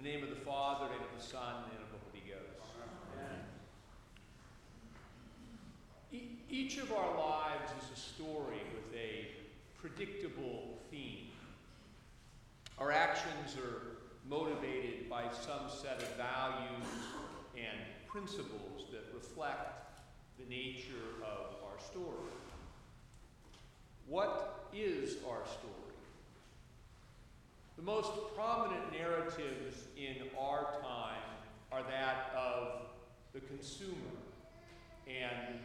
In 0.00 0.04
the 0.04 0.12
name 0.12 0.22
of 0.22 0.30
the 0.30 0.36
Father, 0.46 0.86
and 0.86 0.94
of 0.94 1.20
the 1.20 1.22
Son, 1.22 1.56
and 1.64 1.82
of 1.82 1.90
the 1.92 1.98
Holy 2.08 2.22
Ghost. 2.26 2.72
E- 6.10 6.38
each 6.48 6.78
of 6.78 6.90
our 6.90 7.18
lives 7.18 7.70
is 7.84 7.98
a 7.98 8.00
story 8.00 8.62
with 8.74 8.98
a 8.98 9.26
predictable 9.78 10.78
theme. 10.90 11.28
Our 12.78 12.90
actions 12.90 13.58
are 13.58 13.98
motivated 14.26 15.10
by 15.10 15.24
some 15.32 15.68
set 15.68 16.00
of 16.00 16.08
values 16.16 16.88
and 17.54 17.78
principles 18.08 18.86
that 18.92 19.04
reflect 19.12 20.00
the 20.38 20.48
nature 20.48 21.20
of 21.22 21.56
our 21.62 21.78
story. 21.78 22.32
What 24.06 24.66
is 24.72 25.16
our 25.28 25.44
story? 25.44 25.90
The 27.80 27.86
most 27.86 28.10
prominent 28.36 28.92
narratives 28.92 29.84
in 29.96 30.16
our 30.38 30.64
time 30.82 31.22
are 31.72 31.82
that 31.82 32.30
of 32.36 32.82
the 33.32 33.40
consumer 33.40 33.96
and 35.06 35.60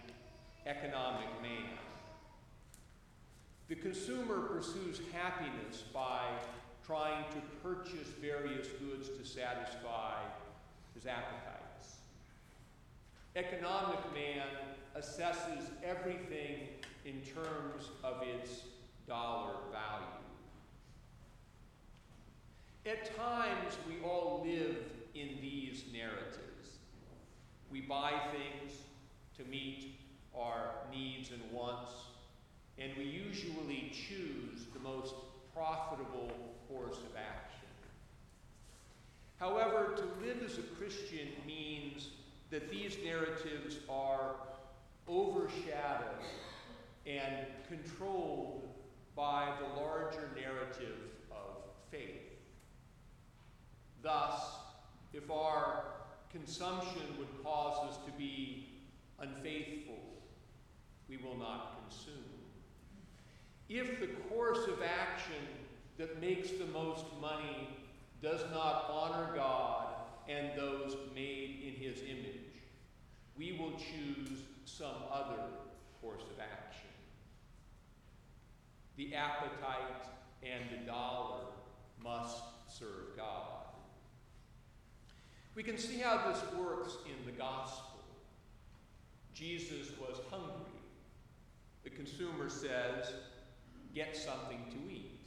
economic 0.66 1.28
man. 1.42 1.78
The 3.68 3.76
consumer 3.76 4.44
pursues 4.44 5.02
happiness 5.12 5.84
by 5.94 6.30
trying 6.88 7.26
to 7.32 7.42
purchase 7.62 8.08
various 8.22 8.68
goods 8.80 9.09
to 9.09 9.26
satisfy 9.26 10.14
his 10.94 11.06
appetites. 11.06 11.98
Economic 13.36 14.00
man 14.14 14.48
assesses 14.98 15.66
everything 15.84 16.70
in 17.04 17.20
terms 17.23 17.90
of 18.06 18.22
its 18.22 18.62
dollar 19.06 19.56
value. 19.70 20.25
At 22.85 23.17
times, 23.17 23.77
we 23.88 23.95
all 24.07 24.44
live 24.45 24.77
in 25.16 25.30
these 25.41 25.85
narratives. 25.91 26.77
We 27.71 27.81
buy 27.81 28.14
things 28.31 28.73
to 29.38 29.44
meet 29.45 29.95
our 30.38 30.69
needs 30.92 31.31
and 31.31 31.42
wants, 31.52 31.92
and 32.77 32.92
we 32.95 33.05
usually 33.05 33.92
choose 33.92 34.67
the 34.72 34.80
most 34.80 35.16
profitable 35.52 36.30
course 36.69 36.97
of 36.97 37.16
action. 37.17 37.67
However, 39.39 39.95
to 39.97 40.25
live 40.25 40.44
as 40.45 40.59
a 40.59 40.64
Christian 40.77 41.30
means 41.47 42.09
that 42.52 42.70
these 42.70 42.97
narratives 43.03 43.77
are 43.89 44.36
overshadowed 45.09 46.23
and 47.08 47.47
controlled 47.67 48.70
by 49.16 49.52
the 49.59 49.81
larger 49.81 50.30
narrative 50.36 50.99
of 51.31 51.64
faith. 51.89 52.25
Thus, 54.06 54.39
if 55.14 55.31
our 55.31 55.84
consumption 56.31 57.02
would 57.17 57.44
cause 57.44 57.89
us 57.89 57.98
to 58.06 58.11
be 58.11 58.67
unfaithful, 59.17 59.98
we 61.09 61.17
will 61.17 61.36
not 61.36 61.81
consume. 61.81 62.14
If 63.67 64.00
the 64.00 64.09
course 64.30 64.67
of 64.67 64.83
action 64.83 65.42
that 65.98 66.22
makes 66.22 66.52
the 66.52 66.67
most 66.67 67.06
money 67.20 67.67
does 68.22 68.42
not 68.53 68.92
honor 68.92 69.31
God 69.36 69.88
and 70.30 70.52
those 70.56 70.95
made 71.16 71.64
in 71.66 71.73
his 71.73 72.02
image, 72.03 72.61
we 73.36 73.58
will 73.59 73.72
choose 73.72 74.38
some 74.66 74.98
other 75.11 75.42
course 76.00 76.22
of 76.31 76.39
action. 76.39 76.89
The 78.98 79.16
appetite 79.16 80.06
and 80.44 80.64
the 80.70 80.86
dollar 80.86 81.45
must 82.03 82.44
serve 82.67 83.17
God. 83.17 83.64
We 85.56 85.64
can 85.64 85.78
see 85.78 86.00
how 86.00 86.30
this 86.30 86.42
works 86.59 86.98
in 87.06 87.25
the 87.25 87.31
gospel. 87.31 88.02
Jesus 89.34 89.89
was 90.00 90.20
hungry. 90.30 90.52
The 91.84 91.89
consumer 91.89 92.49
says, 92.49 93.14
Get 93.93 94.17
something 94.17 94.66
to 94.71 94.93
eat. 94.93 95.21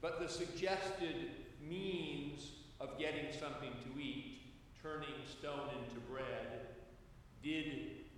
But 0.00 0.20
the 0.20 0.28
suggested 0.28 1.30
means 1.60 2.52
of 2.80 2.98
getting 2.98 3.26
something 3.38 3.70
to 3.70 4.00
eat, 4.00 4.40
turning 4.82 5.14
stone 5.38 5.68
into 5.82 6.00
bread, 6.10 6.68
did 7.42 7.66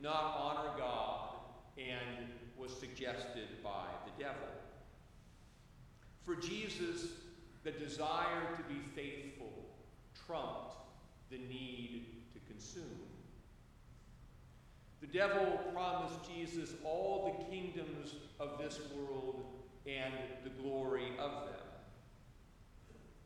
not 0.00 0.36
honor 0.38 0.70
God 0.78 1.30
and 1.76 2.28
was 2.56 2.72
suggested 2.72 3.62
by 3.62 3.86
the 4.04 4.22
devil. 4.22 4.48
For 6.24 6.36
Jesus, 6.36 7.08
the 7.64 7.72
desire 7.72 8.56
to 8.56 8.62
be 8.72 8.80
faithful 8.94 9.35
trumped 10.26 10.74
the 11.30 11.38
need 11.38 12.06
to 12.32 12.40
consume. 12.52 12.84
The 15.00 15.06
devil 15.06 15.60
promised 15.72 16.16
Jesus 16.34 16.70
all 16.84 17.38
the 17.38 17.44
kingdoms 17.50 18.14
of 18.40 18.58
this 18.58 18.80
world 18.94 19.44
and 19.86 20.14
the 20.42 20.50
glory 20.50 21.10
of 21.18 21.46
them. 21.46 21.60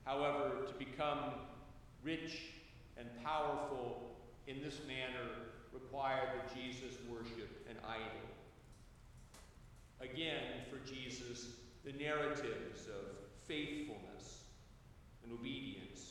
However, 0.05 0.66
to 0.66 0.75
become 0.75 1.19
rich 2.03 2.39
and 2.97 3.06
powerful 3.25 4.16
in 4.47 4.60
this 4.60 4.81
manner 4.87 5.31
required 5.72 6.28
that 6.34 6.55
Jesus 6.55 6.97
worship 7.09 7.66
an 7.69 7.77
idol. 7.87 8.28
Again, 10.00 10.65
for 10.71 10.78
Jesus, 10.89 11.49
the 11.84 11.93
narratives 11.93 12.87
of 12.89 13.16
faithfulness 13.47 14.44
and 15.22 15.33
obedience 15.33 16.09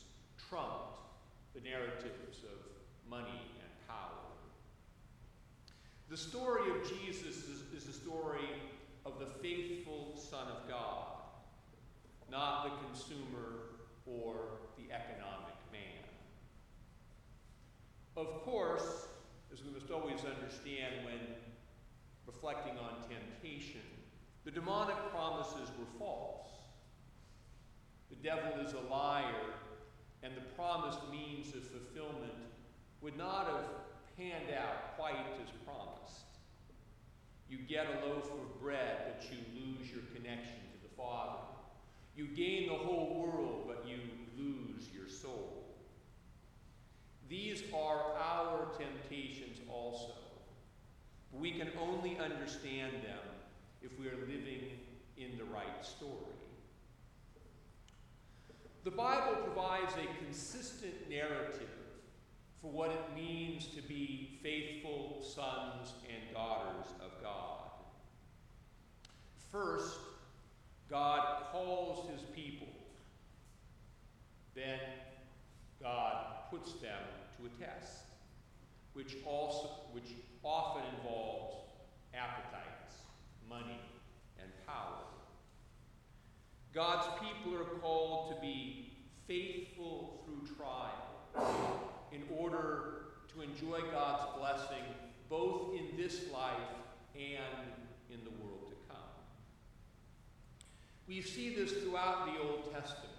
trumped 0.50 0.98
the 1.54 1.62
narratives 1.62 2.44
of 2.44 2.60
money 3.10 3.42
and 3.62 3.88
power. 3.88 4.26
The 6.10 6.18
story 6.18 6.72
of 6.72 6.90
Jesus 6.90 7.44
is, 7.44 7.62
is 7.76 7.86
the 7.86 7.94
story 7.94 8.50
of 9.06 9.20
the 9.20 9.28
faithful 9.42 10.16
Son 10.18 10.48
of 10.48 10.68
God, 10.68 11.06
not 12.32 12.64
the 12.64 12.88
consumer 12.88 13.78
or 14.06 14.36
the 14.78 14.92
economic 14.94 15.56
man. 15.72 16.04
Of 18.18 18.42
course, 18.44 19.08
as 19.54 19.64
we 19.64 19.72
must 19.72 19.92
always 19.92 20.20
understand 20.26 21.06
when 21.06 21.20
reflecting 22.26 22.74
on 22.74 23.08
temptation, 23.08 23.82
the 24.46 24.52
demonic 24.52 24.98
promises 25.12 25.70
were 25.78 26.00
false. 26.00 26.50
The 28.10 28.16
devil 28.16 28.66
is 28.66 28.74
a 28.74 28.92
liar, 28.92 29.54
and 30.24 30.36
the 30.36 30.42
promised 30.56 31.00
means 31.12 31.54
of 31.56 31.64
fulfillment 31.64 32.34
would 33.02 33.18
not 33.18 33.48
have 33.48 33.66
panned 34.18 34.54
out 34.58 34.98
quite 34.98 35.16
as 35.42 35.50
promised. 35.66 36.26
You 37.50 37.58
get 37.58 37.88
a 37.88 38.06
loaf 38.06 38.26
of 38.26 38.62
bread, 38.62 38.98
but 39.08 39.26
you 39.32 39.38
lose 39.56 39.90
your 39.90 40.04
connection 40.14 40.60
to 40.74 40.88
the 40.88 40.94
Father. 40.96 41.40
You 42.16 42.28
gain 42.28 42.68
the 42.68 42.76
whole 42.76 43.26
world, 43.26 43.64
but 43.68 43.88
you 43.88 43.98
lose 44.38 44.90
your 44.94 45.08
soul. 45.08 45.66
These 47.30 47.64
are 47.74 48.18
our 48.18 48.68
temptations 48.78 49.60
also. 49.70 50.16
We 51.32 51.52
can 51.52 51.70
only 51.80 52.18
understand 52.18 52.94
them 52.96 53.24
if 53.82 53.98
we 54.00 54.08
are 54.08 54.20
living 54.22 54.80
in 55.18 55.38
the 55.38 55.46
right 55.46 55.86
story. 55.86 56.36
The 58.86 58.92
Bible 58.92 59.36
provides 59.44 59.94
a 59.96 60.24
consistent 60.24 61.10
narrative 61.10 61.68
for 62.62 62.72
what 62.72 62.92
it 62.92 63.02
means 63.14 63.68
to 63.76 63.82
be 63.82 64.40
faithful 64.42 65.22
sons 65.22 65.94
and 66.08 66.34
daughters 66.34 66.86
of 67.02 67.12
God. 67.22 67.60
First, 69.52 69.98
God 70.90 71.44
calls 71.52 72.10
his 72.10 72.22
people. 72.34 72.68
Then, 74.56 74.80
God 75.82 76.26
puts 76.50 76.74
them 76.74 77.04
to 77.38 77.48
a 77.48 77.66
test, 77.66 78.04
which, 78.94 79.18
also, 79.26 79.70
which 79.92 80.12
often 80.44 80.84
involves 80.98 81.56
appetites, 82.14 82.96
money, 83.50 83.80
and 84.42 84.50
power. 84.66 85.09
God's 86.80 87.08
people 87.20 87.60
are 87.60 87.66
called 87.82 88.34
to 88.34 88.40
be 88.40 88.94
faithful 89.28 90.24
through 90.24 90.56
trial 90.56 91.92
in 92.14 92.24
order 92.34 93.08
to 93.34 93.42
enjoy 93.42 93.82
God's 93.92 94.24
blessing 94.38 94.86
both 95.30 95.74
in 95.74 95.98
this 95.98 96.32
life 96.32 96.54
and 97.16 97.68
in 98.10 98.24
the 98.24 98.30
world 98.42 98.70
to 98.70 98.76
come. 98.88 99.12
We 101.06 101.22
see 101.22 101.54
this 101.54 101.74
throughout 101.74 102.28
the 102.28 102.42
Old 102.42 102.74
Testament. 102.74 103.12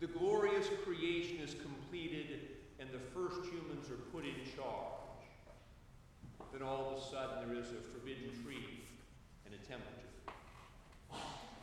The 0.00 0.08
glorious 0.08 0.66
creation 0.84 1.38
is 1.42 1.54
completed 1.54 2.40
and 2.78 2.90
the 2.90 2.98
first 3.14 3.50
humans 3.50 3.88
are 3.88 4.02
put 4.12 4.26
in 4.26 4.34
charge. 4.54 5.24
Then 6.52 6.60
all 6.60 6.92
of 6.92 7.02
a 7.02 7.06
sudden 7.10 7.48
there 7.48 7.58
is 7.58 7.68
a 7.70 7.80
forbidden 7.94 8.44
tree 8.44 8.84
and 9.46 9.54
a 9.54 9.66
temperature. 9.66 10.07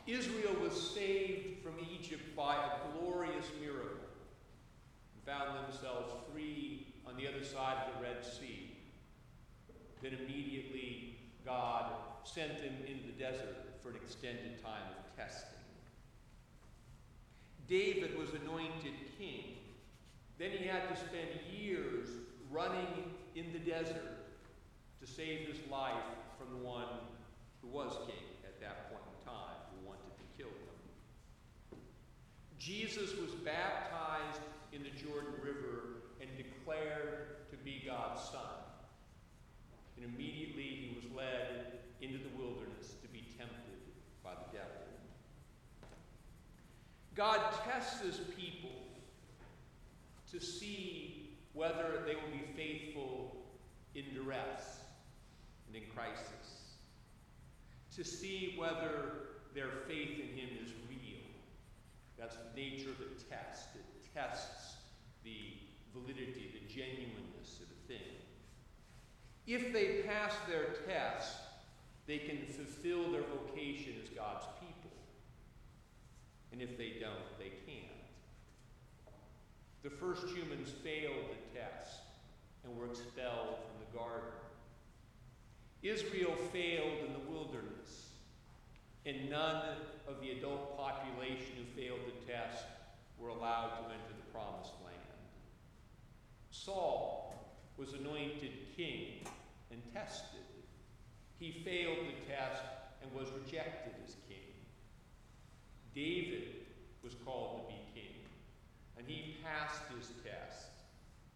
Israel 0.06 0.54
was 0.62 0.72
saved 0.94 1.62
from 1.62 1.74
Egypt 1.92 2.36
by 2.36 2.54
a 2.54 2.98
glorious 2.98 3.46
miracle 3.60 3.90
and 5.14 5.24
found 5.24 5.66
themselves 5.66 6.12
free 6.32 6.94
on 7.06 7.16
the 7.16 7.26
other 7.26 7.44
side 7.44 7.76
of 7.86 7.94
the 7.94 8.02
Red 8.02 8.24
Sea. 8.24 8.76
Then 10.02 10.12
immediately 10.12 11.18
God 11.44 11.92
sent 12.24 12.58
them 12.58 12.74
into 12.86 13.06
the 13.06 13.18
desert 13.18 13.56
for 13.82 13.90
an 13.90 13.96
extended 13.96 14.62
time 14.62 14.82
of 14.96 15.16
testing. 15.16 15.50
David 17.68 18.16
was 18.16 18.30
anointed 18.30 18.94
king. 19.18 19.56
Then 20.38 20.50
he 20.52 20.66
had 20.66 20.88
to 20.88 20.96
spend 20.96 21.28
years 21.58 22.08
running 22.50 23.10
in 23.34 23.52
the 23.52 23.58
desert 23.58 24.18
to 25.00 25.06
save 25.06 25.48
his 25.48 25.58
life 25.70 25.94
from 26.38 26.50
the 26.50 26.64
one 26.64 26.84
who 27.62 27.68
was 27.68 27.92
king 28.06 28.24
at 28.44 28.60
that 28.60 28.90
point 28.90 29.02
in 29.18 29.26
time. 29.26 29.55
Jesus 32.66 33.14
was 33.16 33.30
baptized 33.44 34.40
in 34.72 34.82
the 34.82 34.90
Jordan 34.90 35.34
River 35.40 36.02
and 36.20 36.28
declared 36.36 37.48
to 37.48 37.56
be 37.58 37.80
God's 37.86 38.20
son. 38.20 38.58
And 39.96 40.04
immediately 40.04 40.64
he 40.64 40.96
was 40.96 41.04
led 41.14 41.78
into 42.02 42.18
the 42.18 42.36
wilderness 42.36 42.94
to 43.02 43.08
be 43.12 43.24
tempted 43.38 43.78
by 44.24 44.30
the 44.32 44.58
devil. 44.58 44.82
God 47.14 47.40
tests 47.70 48.00
his 48.00 48.16
people 48.36 48.82
to 50.32 50.40
see 50.40 51.36
whether 51.52 52.02
they 52.04 52.16
will 52.16 52.32
be 52.32 52.52
faithful 52.56 53.36
in 53.94 54.12
duress 54.12 54.80
and 55.68 55.76
in 55.76 55.88
crisis, 55.94 56.74
to 57.94 58.02
see 58.02 58.56
whether 58.58 59.12
their 59.54 59.70
faith 59.86 60.18
in 60.18 60.36
him 60.36 60.48
is 60.64 60.72
real. 60.72 60.85
That's 62.18 62.36
the 62.36 62.60
nature 62.60 62.90
of 62.90 62.98
the 62.98 63.24
test. 63.24 63.68
It 63.74 64.14
tests 64.14 64.76
the 65.24 65.54
validity, 65.94 66.50
the 66.52 66.72
genuineness 66.72 67.60
of 67.60 67.68
a 67.70 67.88
thing. 67.88 68.16
If 69.46 69.72
they 69.72 70.02
pass 70.06 70.34
their 70.48 70.74
test, 70.86 71.36
they 72.06 72.18
can 72.18 72.38
fulfill 72.46 73.12
their 73.12 73.22
vocation 73.22 73.94
as 74.02 74.08
God's 74.10 74.46
people. 74.60 74.96
And 76.52 76.62
if 76.62 76.78
they 76.78 76.94
don't, 77.00 77.38
they 77.38 77.52
can't. 77.66 77.86
The 79.82 79.90
first 79.90 80.26
humans 80.28 80.70
failed 80.82 81.26
the 81.30 81.58
test 81.58 82.00
and 82.64 82.76
were 82.76 82.86
expelled 82.86 83.58
from 83.62 83.78
the 83.80 83.98
garden. 83.98 84.32
Israel 85.82 86.34
failed 86.52 87.06
in 87.06 87.12
the 87.12 87.25
and 89.06 89.30
none 89.30 89.62
of 90.08 90.20
the 90.20 90.32
adult 90.32 90.76
population 90.76 91.54
who 91.56 91.80
failed 91.80 92.00
the 92.06 92.32
test 92.32 92.64
were 93.18 93.28
allowed 93.28 93.68
to 93.68 93.84
enter 93.84 94.14
the 94.16 94.32
promised 94.32 94.72
land. 94.84 94.96
Saul 96.50 97.32
was 97.76 97.92
anointed 97.92 98.50
king 98.76 99.24
and 99.70 99.80
tested. 99.94 100.40
He 101.38 101.62
failed 101.64 101.98
the 101.98 102.32
test 102.32 102.62
and 103.00 103.12
was 103.12 103.28
rejected 103.30 103.94
as 104.04 104.16
king. 104.28 104.38
David 105.94 106.48
was 107.04 107.14
called 107.24 107.62
to 107.62 107.74
be 107.74 107.80
king, 107.94 108.16
and 108.98 109.06
he 109.06 109.36
passed 109.44 109.82
his 109.96 110.08
test 110.24 110.66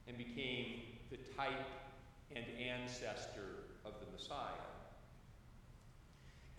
and 0.08 0.18
became 0.18 0.82
the 1.10 1.18
type 1.36 1.70
and 2.34 2.44
ancestor 2.58 3.68
of 3.84 3.92
the 4.00 4.10
Messiah. 4.12 4.69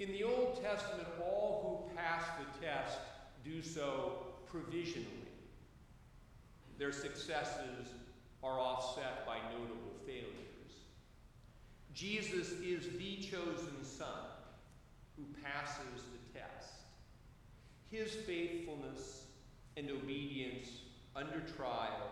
In 0.01 0.11
the 0.13 0.23
Old 0.23 0.59
Testament, 0.63 1.07
all 1.23 1.85
who 1.87 1.95
pass 1.95 2.23
the 2.39 2.65
test 2.65 2.97
do 3.45 3.61
so 3.61 4.13
provisionally. 4.49 5.05
Their 6.79 6.91
successes 6.91 7.89
are 8.43 8.59
offset 8.59 9.27
by 9.27 9.37
notable 9.51 9.93
failures. 10.03 10.25
Jesus 11.93 12.49
is 12.63 12.97
the 12.97 13.17
chosen 13.17 13.83
Son 13.83 14.25
who 15.15 15.23
passes 15.43 16.01
the 16.11 16.39
test. 16.39 16.73
His 17.91 18.11
faithfulness 18.25 19.25
and 19.77 19.87
obedience 19.91 20.67
under 21.15 21.41
trial 21.55 22.09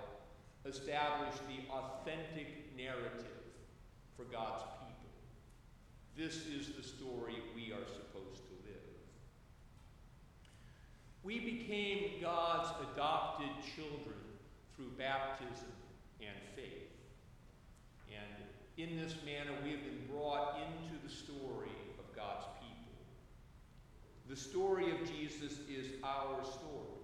establish 0.63 1.33
the 1.47 1.73
authentic 1.73 2.71
narrative 2.77 3.25
for 4.15 4.25
God's 4.25 4.61
people. 4.61 4.78
This 6.19 6.47
is 6.47 6.71
the 6.75 6.83
story 6.83 7.35
we 7.55 7.71
are 7.71 7.87
supposed 7.87 8.43
to 8.47 8.53
live. 8.67 8.83
We 11.23 11.39
became 11.39 12.19
God's 12.21 12.71
adopted 12.91 13.47
children 13.73 14.19
through 14.75 14.89
baptism 14.97 15.71
and 16.19 16.35
faith. 16.57 16.91
And 18.09 18.43
in 18.75 18.97
this 18.97 19.15
manner, 19.23 19.57
we 19.63 19.71
have 19.71 19.79
been 19.79 20.07
brought 20.11 20.57
into 20.57 21.01
the 21.01 21.09
story 21.09 21.71
of 21.97 22.13
God's 22.13 22.47
people. 22.59 22.99
The 24.27 24.35
story 24.35 24.91
of 24.91 25.09
Jesus 25.09 25.59
is 25.69 25.85
our 26.03 26.43
story. 26.43 26.99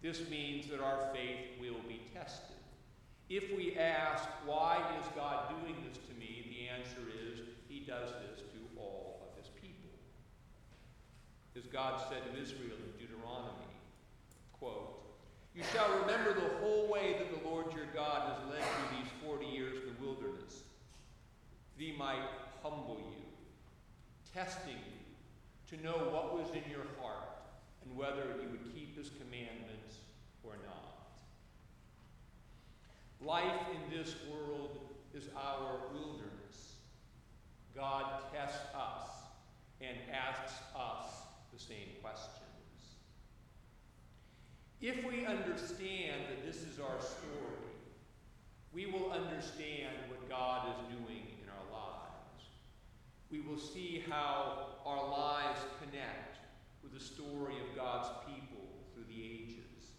This 0.00 0.30
means 0.30 0.68
that 0.68 0.78
our 0.78 1.08
faith 1.12 1.58
will 1.60 1.82
be 1.88 2.02
tested. 2.14 2.54
If 3.28 3.50
we 3.56 3.76
ask, 3.76 4.22
why 4.46 4.80
is 5.00 5.06
God 5.16 5.50
doing 5.50 5.74
this 5.88 5.98
to 6.06 6.14
me? 6.20 6.46
The 6.50 6.68
answer 6.68 7.10
is, 7.10 7.40
does 7.86 8.10
this 8.24 8.40
to 8.52 8.80
all 8.80 9.28
of 9.28 9.38
his 9.38 9.50
people. 9.60 9.90
As 11.56 11.66
God 11.66 12.00
said 12.08 12.24
to 12.24 12.40
Israel 12.40 12.76
in 12.76 12.98
Deuteronomy, 12.98 13.70
quote, 14.52 15.04
you 15.54 15.62
shall 15.72 16.00
remember 16.00 16.34
the 16.34 16.56
whole 16.60 16.88
way 16.88 17.14
that 17.18 17.30
the 17.30 17.48
Lord 17.48 17.72
your 17.72 17.86
God 17.94 18.28
has 18.28 18.50
led 18.50 18.60
you 18.60 18.98
these 18.98 19.12
40 19.24 19.46
years 19.46 19.76
in 19.76 19.94
the 19.94 20.04
wilderness, 20.04 20.64
that 21.76 21.84
he 21.84 21.92
might 21.92 22.26
humble 22.60 22.98
you, 22.98 23.22
testing 24.34 24.72
you, 24.72 25.76
to 25.76 25.84
know 25.84 26.10
what 26.10 26.34
was 26.34 26.48
in 26.50 26.68
your 26.68 26.86
heart, 27.00 27.28
and 27.84 27.96
whether 27.96 28.34
you 28.42 28.48
would 28.50 28.74
keep 28.74 28.98
his 28.98 29.10
commandments 29.10 29.98
or 30.42 30.54
not. 30.66 31.20
Life 33.24 33.68
in 33.70 33.96
this 33.96 34.16
world 34.28 34.80
is 35.14 35.28
our 35.36 35.78
wilderness. 35.92 36.43
God 37.74 38.22
tests 38.32 38.66
us 38.74 39.08
and 39.80 39.96
asks 40.12 40.54
us 40.76 41.06
the 41.52 41.58
same 41.58 41.88
questions. 42.00 42.40
If 44.80 45.04
we 45.04 45.26
understand 45.26 46.22
that 46.28 46.44
this 46.46 46.62
is 46.62 46.78
our 46.78 47.00
story, 47.00 47.72
we 48.72 48.86
will 48.86 49.10
understand 49.10 49.90
what 50.08 50.28
God 50.28 50.68
is 50.68 50.96
doing 50.96 51.22
in 51.42 51.48
our 51.48 51.80
lives. 51.80 52.44
We 53.30 53.40
will 53.40 53.58
see 53.58 54.04
how 54.08 54.76
our 54.84 55.08
lives 55.10 55.60
connect 55.80 56.36
with 56.82 56.92
the 56.92 57.00
story 57.00 57.54
of 57.54 57.76
God's 57.76 58.08
people 58.26 58.66
through 58.92 59.04
the 59.08 59.22
ages. 59.22 59.90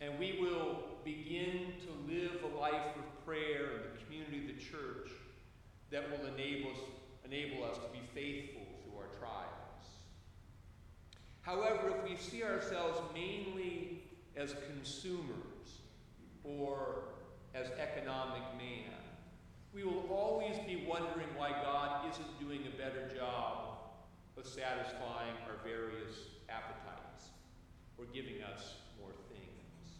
And 0.00 0.18
we 0.18 0.38
will 0.40 0.98
begin 1.04 1.72
to 1.86 2.12
live 2.12 2.42
a 2.42 2.58
life 2.58 2.96
of 2.96 3.24
prayer 3.24 3.70
in 3.76 3.82
the 3.92 4.04
community 4.04 4.50
of 4.50 4.56
the 4.56 4.62
church 4.62 5.10
that 5.90 6.10
will 6.10 6.26
enable 6.26 6.70
us, 6.70 6.78
enable 7.24 7.64
us 7.64 7.76
to 7.78 7.88
be 7.92 8.00
faithful 8.14 8.62
through 8.82 8.98
our 8.98 9.08
trials. 9.18 9.48
However, 11.42 11.94
if 11.96 12.10
we 12.10 12.16
see 12.16 12.42
ourselves 12.42 13.00
mainly 13.14 14.02
as 14.36 14.54
consumers 14.74 15.80
or 16.44 17.04
as 17.54 17.68
economic 17.78 18.42
man, 18.58 18.92
we 19.72 19.84
will 19.84 20.06
always 20.10 20.56
be 20.66 20.84
wondering 20.88 21.28
why 21.36 21.50
God 21.50 22.10
isn't 22.10 22.40
doing 22.40 22.60
a 22.66 22.76
better 22.76 23.08
job 23.14 23.78
of 24.36 24.46
satisfying 24.46 25.34
our 25.46 25.56
various 25.64 26.16
appetites 26.48 27.30
or 27.96 28.04
giving 28.12 28.42
us 28.42 28.74
more 29.00 29.12
things. 29.28 29.92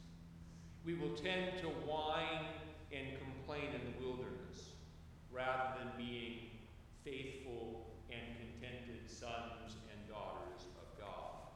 We 0.85 0.95
will 0.95 1.15
tend 1.17 1.59
to 1.61 1.67
whine 1.67 2.47
and 2.93 3.07
complain 3.19 3.67
in 3.75 3.93
the 3.93 4.07
wilderness 4.07 4.68
rather 5.33 5.79
than 5.79 5.89
being 5.97 6.51
faithful 7.05 7.87
and 8.11 8.21
contented 8.39 9.09
sons 9.09 9.77
and 9.91 10.09
daughters 10.09 10.67
of 10.81 10.89
God. 10.99 11.49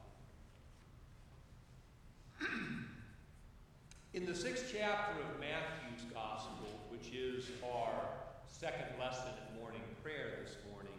In 4.13 4.25
the 4.25 4.35
sixth 4.35 4.65
chapter 4.71 5.19
of 5.21 5.39
Matthew's 5.39 6.05
Gospel, 6.13 6.67
which 6.89 7.13
is 7.13 7.49
our 7.63 7.91
second 8.47 8.99
lesson 8.99 9.31
in 9.49 9.59
morning 9.59 9.81
prayer 10.03 10.39
this 10.43 10.55
morning, 10.71 10.93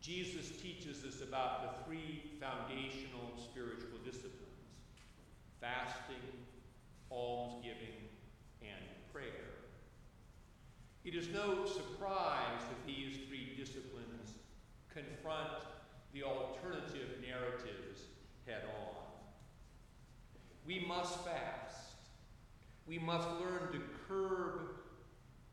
Jesus 0.00 0.50
teaches 0.60 1.04
us 1.04 1.20
about 1.22 1.62
the 1.62 1.84
three 1.84 2.22
foundational 2.40 3.32
spiritual 3.36 3.98
disciplines 4.04 4.36
fasting, 5.60 6.16
almsgiving, 7.10 8.08
and 8.62 8.80
prayer. 9.12 9.50
It 11.04 11.14
is 11.14 11.28
no 11.28 11.64
surprise 11.64 12.60
that 12.68 12.86
these 12.86 13.16
three 13.26 13.54
disciplines 13.56 14.34
confront 14.92 15.64
the 16.12 16.22
alternative 16.22 17.22
narratives 17.26 18.02
head 18.46 18.64
on. 18.66 19.04
We 20.66 20.84
must 20.86 21.24
fast. 21.24 21.94
We 22.86 22.98
must 22.98 23.28
learn 23.40 23.72
to 23.72 23.80
curb 24.06 24.76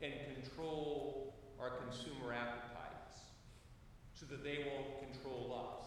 and 0.02 0.12
control 0.34 1.34
our 1.58 1.70
consumer 1.70 2.32
appetites 2.32 3.20
so 4.14 4.26
that 4.26 4.44
they 4.44 4.66
won't 4.66 5.12
control 5.12 5.76
us 5.80 5.86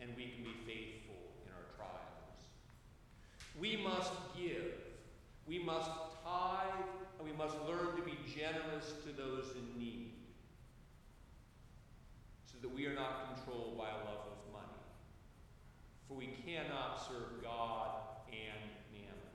and 0.00 0.10
we 0.16 0.24
can 0.24 0.42
be 0.42 0.56
faithful 0.66 1.36
in 1.44 1.52
our 1.52 1.76
trials. 1.76 2.42
We 3.58 3.76
must 3.76 4.12
give. 4.36 4.74
We 5.46 5.58
must 5.58 5.90
tithe 6.24 6.89
must 7.40 7.56
learn 7.66 7.96
to 7.96 8.02
be 8.02 8.18
generous 8.36 8.92
to 9.02 9.16
those 9.16 9.54
in 9.56 9.80
need 9.80 10.12
so 12.44 12.58
that 12.60 12.68
we 12.68 12.84
are 12.84 12.92
not 12.92 13.34
controlled 13.34 13.78
by 13.78 13.88
a 13.88 13.96
love 14.04 14.28
of 14.28 14.52
money. 14.52 14.84
For 16.06 16.18
we 16.18 16.36
cannot 16.44 17.00
serve 17.08 17.42
God 17.42 17.92
and 18.28 18.60
mammon. 18.92 19.32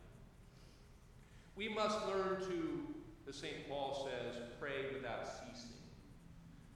We 1.56 1.68
must 1.68 1.98
learn 2.06 2.42
to, 2.42 2.80
as 3.28 3.38
St. 3.38 3.68
Paul 3.68 4.08
says, 4.08 4.40
pray 4.60 4.94
without 4.94 5.26
ceasing, 5.26 5.72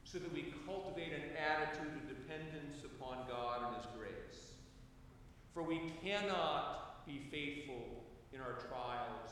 so 0.05 0.17
that 0.17 0.33
we 0.33 0.51
cultivate 0.65 1.13
an 1.13 1.37
attitude 1.37 1.93
of 1.93 2.07
dependence 2.07 2.83
upon 2.83 3.27
God 3.29 3.67
and 3.67 3.75
His 3.75 3.85
grace. 3.95 4.53
For 5.53 5.61
we 5.61 5.93
cannot 6.03 7.05
be 7.05 7.21
faithful 7.29 7.85
in 8.33 8.41
our 8.41 8.57
trials 8.67 9.29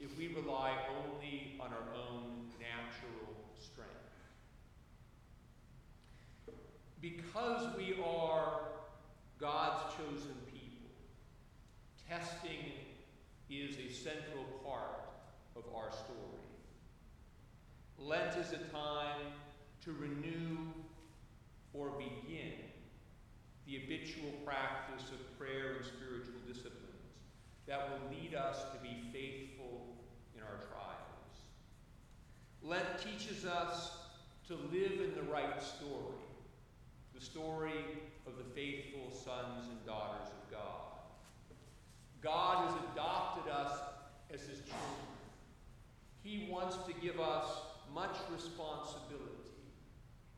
if 0.00 0.16
we 0.18 0.28
rely 0.28 0.72
only 0.88 1.52
on 1.60 1.68
our 1.68 1.94
own 1.94 2.46
natural 2.58 3.34
strength. 3.58 3.90
Because 7.00 7.76
we 7.76 7.96
are 8.04 8.60
God's 9.38 9.94
chosen 9.94 10.34
people, 10.46 10.90
testing 12.08 12.72
is 13.50 13.76
a 13.76 13.92
central 13.92 14.44
part 14.64 15.08
of 15.56 15.62
our 15.74 15.90
story. 15.92 16.44
Lent 17.98 18.36
is 18.36 18.52
a 18.52 18.58
time 18.72 19.32
to 19.84 19.92
renew 19.92 20.56
or 21.72 21.90
begin 21.90 22.52
the 23.66 23.78
habitual 23.78 24.30
practice 24.44 25.10
of 25.10 25.38
prayer 25.38 25.76
and 25.76 25.84
spiritual 25.84 26.40
disciplines 26.46 26.84
that 27.66 27.88
will 27.88 28.16
lead 28.16 28.34
us 28.34 28.64
to 28.72 28.78
be 28.82 28.94
faithful 29.12 29.63
our 30.54 30.66
trials. 30.66 31.36
Lent 32.62 32.86
teaches 33.02 33.44
us 33.44 33.92
to 34.48 34.54
live 34.54 35.00
in 35.00 35.14
the 35.14 35.30
right 35.30 35.62
story, 35.62 36.20
the 37.14 37.20
story 37.20 37.84
of 38.26 38.36
the 38.36 38.44
faithful 38.54 39.10
sons 39.10 39.66
and 39.68 39.84
daughters 39.86 40.28
of 40.28 40.50
God. 40.50 40.84
God 42.22 42.68
has 42.68 42.74
adopted 42.92 43.52
us 43.52 43.78
as 44.32 44.40
his 44.40 44.58
children. 44.60 45.04
He 46.22 46.48
wants 46.50 46.76
to 46.86 46.92
give 47.02 47.20
us 47.20 47.46
much 47.94 48.16
responsibility 48.32 49.28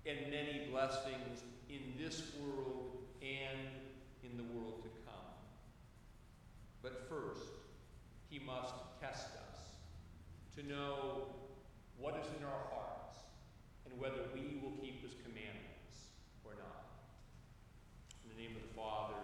and 0.04 0.18
many 0.30 0.66
blessings 0.70 1.42
in 1.68 1.80
this 1.98 2.32
world 2.40 2.96
and 3.22 3.68
in 4.22 4.36
the 4.36 4.42
world 4.54 4.82
to 4.82 4.88
come. 5.04 5.14
But 6.82 7.08
first, 7.08 7.48
he 8.28 8.40
must 8.40 8.74
test 9.00 9.26
us 9.26 9.45
to 10.56 10.64
know 10.64 11.28
what 12.00 12.16
is 12.16 12.32
in 12.32 12.40
our 12.40 12.64
hearts 12.72 13.28
and 13.84 13.92
whether 14.00 14.24
we 14.32 14.56
will 14.64 14.72
keep 14.80 15.04
his 15.04 15.12
commandments 15.20 16.16
or 16.48 16.56
not. 16.56 16.96
In 18.24 18.32
the 18.32 18.40
name 18.40 18.56
of 18.56 18.64
the 18.64 18.72
Father, 18.72 19.20